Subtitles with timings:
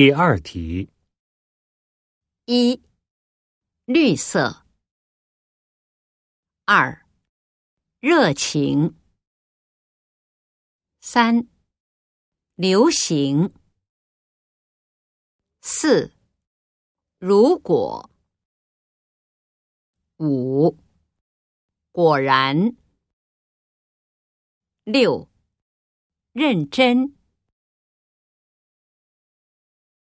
[0.00, 0.88] 第二题。
[2.44, 2.80] 一
[3.84, 4.64] 绿色。
[6.66, 7.04] 二
[7.98, 8.94] 热情。
[11.00, 11.48] 三
[12.54, 13.52] 流行。
[15.62, 16.14] 四
[17.18, 18.08] 如果。
[20.18, 20.78] 五
[21.90, 22.76] 果然。
[24.84, 25.28] 六
[26.30, 27.17] 认真。